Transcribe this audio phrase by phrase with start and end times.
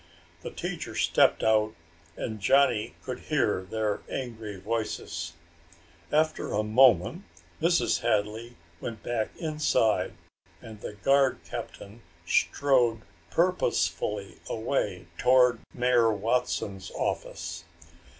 [0.41, 1.75] The teacher stepped out
[2.17, 5.33] and Johnny could hear their angry voices.
[6.11, 7.23] After a moment
[7.61, 7.99] Mrs.
[7.99, 10.13] Hadley went back inside
[10.59, 17.63] and the guard captain strode purposefully away toward Mayor Watson's office.